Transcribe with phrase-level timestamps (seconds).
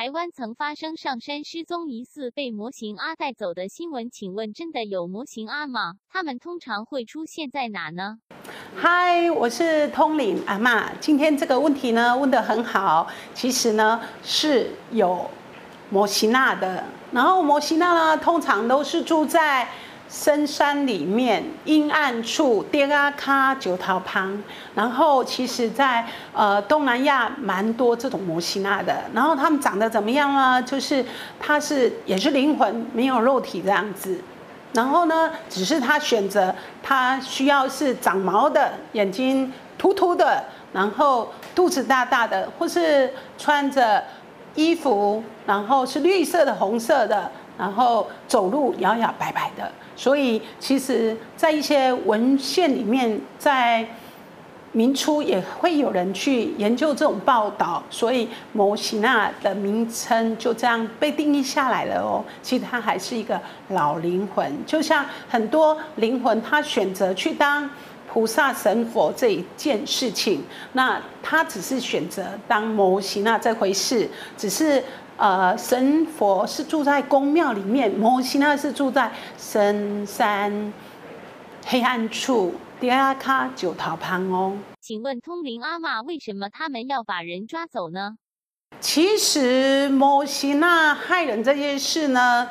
[0.00, 5.96] 台湾曾发生上山失踪、疑似被模型阿带走的新闻，请问真的有模型阿吗？
[6.10, 8.16] 他们通常会出现在哪呢？
[8.74, 10.90] 嗨，我是通灵阿妈。
[10.94, 15.30] 今天这个问题呢问得很好，其实呢是有
[15.90, 16.82] 摩西娜的。
[17.12, 19.68] 然后摩西娜呢通常都是住在
[20.10, 24.42] 深山里面阴暗处，跌阿卡九桃旁。
[24.74, 29.04] 然后其实，在呃东南亚蛮多这种摩西娜的。
[29.14, 30.60] 然后他们长得怎么样呢？
[30.62, 31.04] 就是
[31.38, 34.20] 它是也是灵魂，没有肉体这样子。
[34.72, 44.02] 然后呢，只是他选择他需要是长毛的，眼睛凸凸的，然后肚子大大的，或是穿着
[44.54, 49.70] 衣服，然后是绿色的、红色的，然后走路摇摇摆摆的。
[50.00, 53.86] 所以，其实，在一些文献里面，在
[54.72, 62.24] 明初也会有人去研究这种报道，所以摩西娜的名称就这样被定义下来了哦。
[62.40, 67.68] 其实它还是一个老灵魂，就像很多灵魂，他选择去当
[68.10, 70.42] 菩萨神佛这一件事情，
[70.72, 74.82] 那他只是选择当摩西娜这回事，只是
[75.20, 80.72] 呃神佛是住在宫庙里面，摩西娜是住在深山
[81.66, 82.54] 黑暗处。
[82.80, 88.16] 第二卡九桃旁哦，请问通灵阿玛为什么他们要把人抓走呢？
[88.80, 92.48] 其实摩西娜害人这件事呢，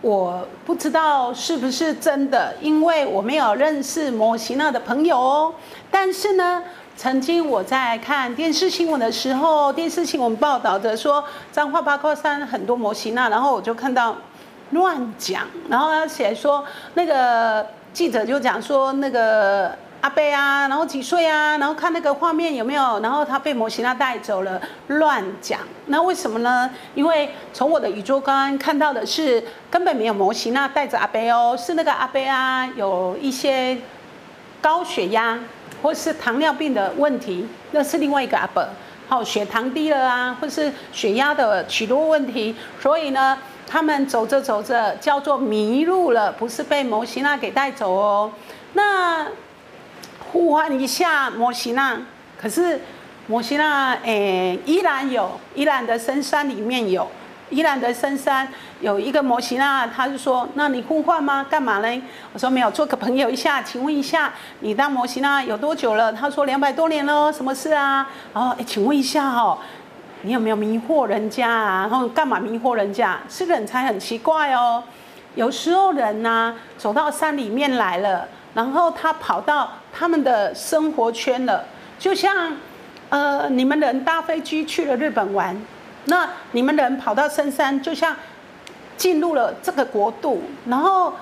[0.00, 5.54] 我不知道是不是真的，因为我没有认识摩西娜的朋友哦。
[5.90, 6.64] 但是呢，
[7.00, 14.14] 曾经我在看电视新闻的时候，电视新闻报道着说彰化八卦山很多摩西娜，然后我就看到
[14.72, 16.62] 乱讲，然后他写说
[16.92, 17.66] 那个。
[17.92, 25.58] 记者就讲说那个阿贝啊，然后几岁啊，然后看那个画面有没有，然后他被摩西娜带走了，乱讲。
[25.86, 26.70] 那为什么呢？
[26.94, 33.76] 因为从我的宇宙观看到的是根本没有摩西娜带着阿贝哦，是那个阿贝啊有一些
[34.60, 35.36] 高血压
[35.82, 38.66] 或是糖尿病的问题，那是另外一个阿伯，
[39.08, 43.38] 好血糖低了啊，或是血压的许多问题，所以呢。
[43.72, 48.28] 他们走着走着，叫做迷路了，不是被摩西娜给带走哦。
[48.72, 49.28] 那
[50.32, 51.96] 呼唤一下摩西娜，
[52.36, 52.80] 可是
[53.28, 57.08] 摩西娜诶依然有，依然的深山里面有，
[57.50, 58.48] 依然的深山
[58.80, 61.44] 有一个摩西娜，他就说：那你呼唤吗？
[61.50, 62.02] 干嘛呢？
[62.32, 66.12] 我说没有，做个朋友一下，请问一下，你当摩西娜有多久了？
[66.12, 68.06] 他说两百多年了，什么事啊？
[68.32, 69.58] 然后诶，请问一下哦。
[70.22, 71.88] 你有没有迷惑人家啊？
[71.90, 73.18] 然后干嘛迷惑人家？
[73.28, 74.82] 是人才很奇怪哦。
[75.34, 81.64] 有时候人呢走到山里面来了，然后他跑到他们的生活圈了，
[81.98, 82.52] 就像
[83.08, 85.56] 呃你们人搭飞机去了日本玩，
[86.06, 88.16] 那你们人跑到深山，就像
[88.96, 91.14] 进入了这个国度，然后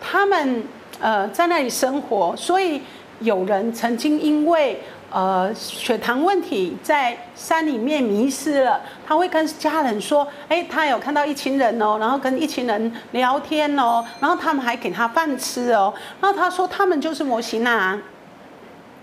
[0.00, 0.64] 他们
[1.00, 2.82] 呃在那里生活，所以
[3.20, 4.80] 有人曾经因为。
[5.14, 18.00] 呃，血糖问题在山里面迷失了，他会跟家人说：“哎，他有看到一群人哦，然后跟一群人聊天哦，然后他们还给他饭吃哦。”然后他说：“他们就是模型啊，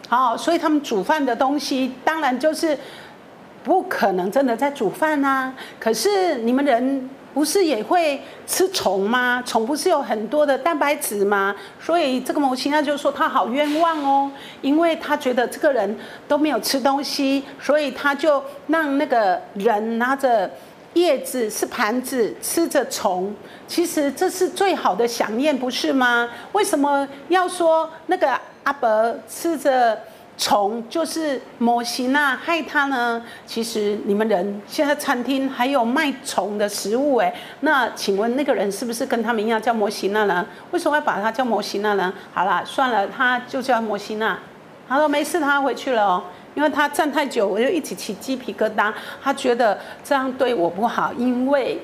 [0.07, 2.75] 好，所以他们煮饭的东西当然就是
[3.63, 5.53] 不可能真的在煮饭啊。
[5.79, 9.41] 可是你们人。”不是也会吃虫吗？
[9.45, 11.55] 虫不是有很多的蛋白质吗？
[11.79, 14.29] 所以这个母亲呢就说他好冤枉哦，
[14.61, 15.95] 因为他觉得这个人
[16.27, 20.49] 都没有吃东西，所以他就让那个人拿着
[20.95, 23.33] 叶子是盘子吃着虫。
[23.67, 26.27] 其实这是最好的想念，不是吗？
[26.53, 28.27] 为什么要说那个
[28.63, 29.97] 阿伯吃着？
[30.39, 33.22] 虫就是模型啊，害他呢。
[33.45, 40.45] 其实你们人现在餐厅还有卖虫的食物哎，那请问那个人是不是跟他们一样叫模型娜呢？
[40.72, 42.13] 为什么要把他叫模型娜呢？
[42.33, 44.39] 好了，算了，他就叫模型娜。
[44.88, 46.23] 他说没事，他回去了哦，
[46.56, 48.94] 因为他站太久，我就一起起鸡皮疙瘩。
[49.21, 51.81] 他觉得这样对我不好，因为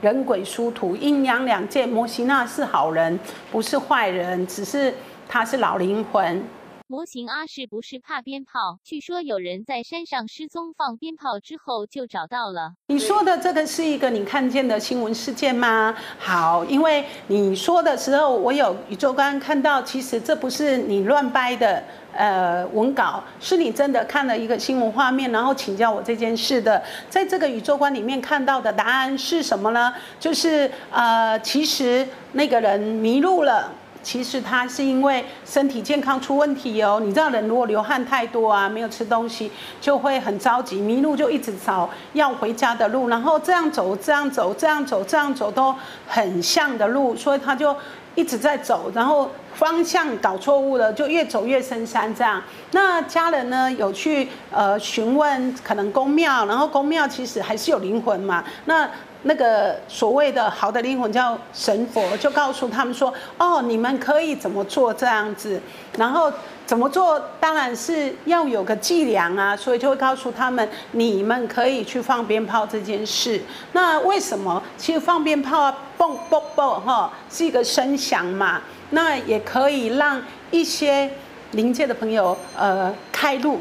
[0.00, 1.84] 人鬼殊途，阴阳两界。
[1.84, 3.18] 模型娜是好人，
[3.50, 4.94] 不是坏人，只是
[5.28, 6.44] 他是老灵魂。
[6.88, 8.78] 模型阿是不是怕鞭炮？
[8.84, 12.74] 据说有人在山上失踪，放鞭炮之后就找到了。
[12.86, 15.92] 你说的这个是一个你看见的新闻事件吗？
[16.16, 26.80] 好，因为你说的时候，我有宇宙观看到，其实这不是你乱掰的，呃，文稿是你真的看了一个新闻画面，然后请教我这件事的。
[27.10, 29.92] 在这个宇宙观里面看到的答案是什么呢？
[30.20, 33.72] 就是呃，其实那个人迷路了。
[34.06, 37.00] 其实他是因为身体健康出问题哦。
[37.02, 39.50] 你知道，人如果流汗太多啊，没有吃东西，
[39.80, 45.74] 就会很着急，迷路就一直找要回家的路，然后这样走，这样走，这样走，这样走都
[46.06, 47.76] 很像的路，所以他就
[48.14, 52.40] 一直在走，然后方向搞错误了，就越走越深山这样。
[52.70, 58.88] 那家人呢有去呃询问，可能公庙，然后公庙其实还是有灵魂嘛，那。
[59.22, 65.60] 那个所谓的好的灵魂叫神佛，就告诉他们说：哦，你们可以怎么做这样子，
[65.96, 66.32] 然后
[66.64, 73.40] 怎么做，当然是要有个伎俩啊，所以就会告诉他们，你们可以去放鞭炮这件事。
[73.72, 74.62] 那为什么？
[74.76, 81.10] 其实放鞭炮啊，嘣嘣嘣，哈，是一个声响嘛，那也可以让一些
[81.52, 83.60] 临界的朋友呃开路，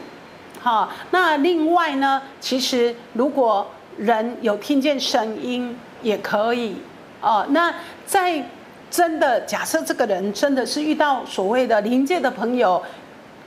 [0.61, 0.91] 好。
[1.11, 3.65] 那另外呢，其实如果
[3.97, 6.75] 人有听见声音也可以
[7.21, 7.45] 哦。
[7.49, 7.73] 那
[8.05, 8.43] 在
[8.91, 12.81] 真的假设这个人真的是遇到所谓的灵界的朋友，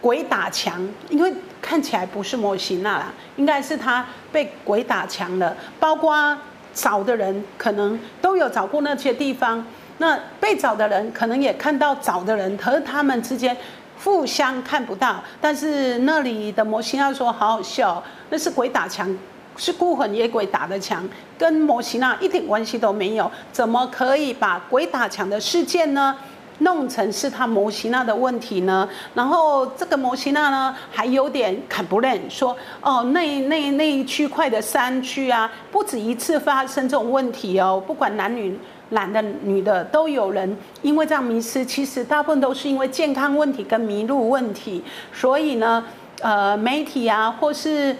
[0.01, 5.57] 鬼打墙，因为看起来不是摩西娜啦，应该是他被鬼打墙了。
[5.81, 6.37] 包括
[6.75, 9.65] 找的人可能都有找过那些地方，
[9.99, 13.57] 那被找的人可能也看到找的人，可是他们之间
[14.03, 15.23] 互相看不到。
[15.41, 19.17] 但是那里的摩西娜说好好笑，那是鬼打墙。
[19.59, 21.07] 是孤魂野鬼打的墙，
[21.37, 23.31] 跟摩西娜一点关系都没有。
[23.53, 26.17] 怎么可以把鬼打墙的事件呢，
[26.61, 28.89] 弄成是他摩西娜的问题呢？
[29.15, 38.59] 然后这个摩西娜呢，还有点看不认，说哦，那那那一区块的山区啊，不止一次发生这种问题哦，不管男女、
[38.91, 41.65] 男的、女的，都有人因为这样迷失。
[41.65, 44.83] 其实大部分都是因为健康问题跟迷路问题。
[45.13, 45.85] 所以呢，
[46.23, 47.95] 呃，媒体啊，或是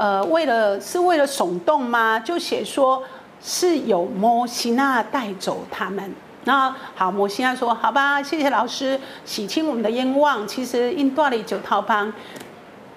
[0.00, 2.18] 呃，为了是为了耸动吗？
[2.18, 3.02] 就写说
[3.38, 6.14] 是有摩西娜带走他们。
[6.44, 10.48] 那好，摩西娜说：“好吧，谢谢老师，洗清我们的冤枉。
[10.48, 12.10] 其实因断里九套帮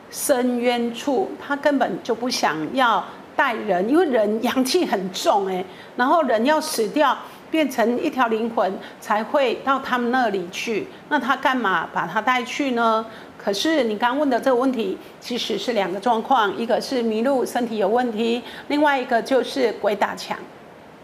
[0.10, 3.04] 深渊处，他根本就不想要
[3.36, 5.66] 带人，因为人阳气很重哎，
[5.98, 7.18] 然后人要死掉，
[7.52, 10.88] 变成一条灵魂才会到他们那里去。
[11.10, 13.06] 那他干嘛把他带去呢？”
[13.44, 20.38] 可是你刚问的这个问题，其实是两个状况，一个是迷路身体有问题，另外一个就是鬼打墙。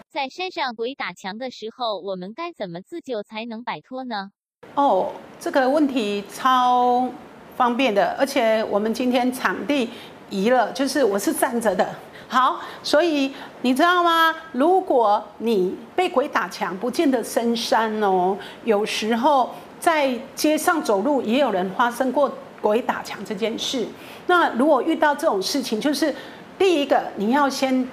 [0.10, 4.32] 在山上鬼打墙的时候，我们该怎么自救才能摆脱呢？
[4.76, 7.10] 哦，这个问题超
[7.58, 9.90] 方便的，而且我们今天场地
[10.30, 11.94] 移了，就是我是站着的。
[12.30, 13.34] 好，所以
[13.64, 14.34] 你知道吗？
[14.54, 19.50] 如果你被鬼打墙，不见得深山哦，有时候。
[19.80, 22.32] 在街上走路，也有人发生过
[22.62, 23.88] 鬼打墙这件事。
[24.28, 26.14] 那如果遇到这种事情，就是
[26.58, 27.88] 第一个你要先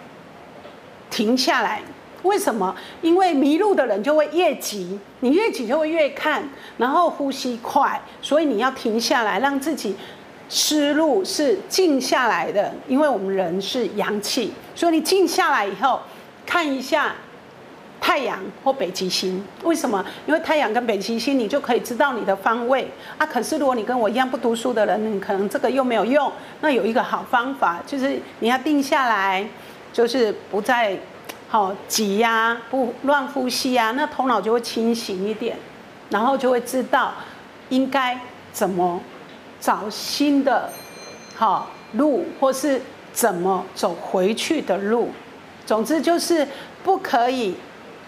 [1.10, 1.80] 停下来。
[2.22, 2.74] 为什么？
[3.02, 6.42] 因为迷路的人就会越急，你越急就会越看，
[6.76, 9.94] 然后呼吸快，所以你要停下来，让自己
[10.48, 12.74] 思路是静下来的。
[12.88, 16.00] 因为我们人是阳气，所以你静下来以后，
[16.44, 17.14] 看一下。
[18.00, 20.04] 太阳或北极星，为什么？
[20.26, 22.88] 因为太阳跟北极星，你就可以知道你的方位
[23.18, 23.26] 啊。
[23.26, 26.30] 可是如果你跟我一样不读书的人，你可能这个又没有用。
[26.60, 29.46] 那有一个好方法，就是你要定下来，
[29.92, 30.96] 就是不再
[31.48, 35.56] 好挤呀，不乱呼吸啊，那头脑就会清醒一点，
[36.10, 37.12] 然后就会知道
[37.70, 38.18] 应该
[38.52, 39.00] 怎么
[39.58, 40.70] 找新的
[41.34, 42.80] 好路，或是
[43.12, 45.10] 怎么走回去的路。
[45.64, 46.46] 总之就是
[46.84, 47.56] 不可以。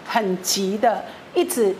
[0.09, 1.75] 很急的，一直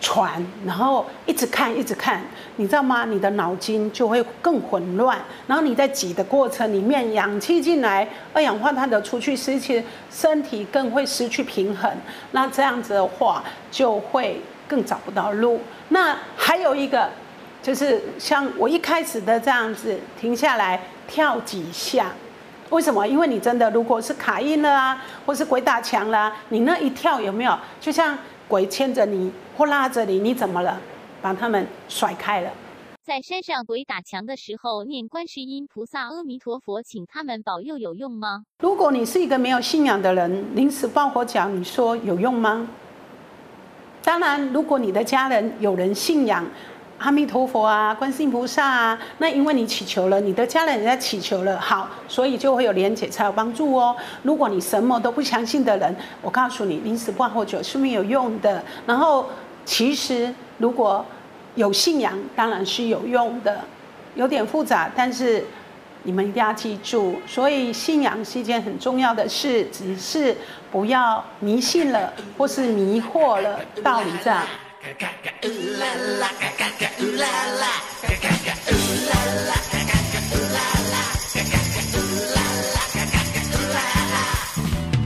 [0.00, 2.22] 传，然后一直看，一直看，
[2.56, 3.04] 你知道吗？
[3.04, 5.18] 你的脑筋就会更混乱。
[5.46, 11.90] 然后你在挤的过程里面，氧气进来，二氧化碳的出去，失去身体更会失去平衡。
[12.30, 15.60] 那这样子的话，就会更找不到路。
[15.90, 17.10] 那还有一个，
[17.62, 22.12] 就是像我一开始的这样子，停下来跳几下。
[22.70, 23.06] 为什么？
[23.06, 27.58] 因为你真的，如果是卡印了啊，或是鬼打墙啦，你那一跳有没有？
[27.80, 30.78] 就像鬼牵着你或拉着你，你怎么了？
[31.22, 32.50] 把他们甩开了。
[33.04, 38.44] 在山上鬼打墙的时候，念观世音菩萨、阿弥陀佛，请他们保佑有用吗？
[38.58, 42.68] 如果你是一个没有信仰的人，临时抱佛脚，你说有用吗？
[44.02, 46.44] 当然，如果你的家人有人信仰。
[46.98, 53.96] 阿弥陀佛啊，观世音菩萨啊，那因为你祈求了，你的家人也在祈求了，好，所以就会有连结，才有帮助哦。
[54.24, 58.62] 如果你什么都不相信的人，我告诉你，临时抱佛脚是没有用的。
[58.84, 59.26] 然后，
[59.64, 61.04] 其实如果
[61.54, 63.60] 有信仰，当然是有用的，
[64.16, 65.44] 有点复杂，但是
[66.02, 70.36] 你们一定要记住，所以信仰是一件很重要的事，只是
[70.72, 74.42] 不要迷信了或是迷惑了道理这样。
[74.80, 75.82] 嘎嘎嘎呜啦
[76.20, 77.26] 啦，嘎嘎嘎呜啦
[77.60, 77.66] 啦，
[78.02, 78.72] 嘎嘎嘎呜
[79.08, 79.12] 啦
[79.48, 80.58] 啦，嘎嘎嘎呜啦
[80.92, 80.96] 啦，
[81.34, 81.96] 嘎嘎嘎呜
[82.34, 82.38] 啦
[82.74, 83.78] 啦，嘎嘎嘎呜啦
[84.12, 84.16] 啦。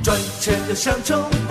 [0.02, 0.06] 赚
[0.40, 1.50] 钱要像冲锋，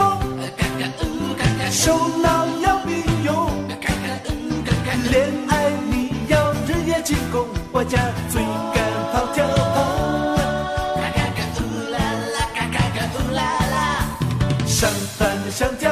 [0.55, 4.31] 嘎嘎呜嘎嘎，手脑要并用，嘎嘎嘎呜
[4.65, 5.15] 嘎嘎，恋
[5.49, 7.97] 爱你要日夜进攻，我家
[8.29, 8.77] 最敢
[9.11, 10.37] 跑跳碰，
[11.01, 11.59] 嘎嘎嘎呜
[11.89, 11.97] 啦
[12.35, 13.75] 啦，嘎嘎嘎呜啦啦。
[14.67, 15.91] 上班的像条